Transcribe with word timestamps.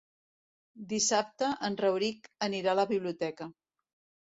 Dissabte 0.93 1.51
en 1.69 1.77
Rauric 1.83 2.27
anirà 2.49 2.75
a 2.75 2.77
la 2.83 2.89
biblioteca. 2.95 3.51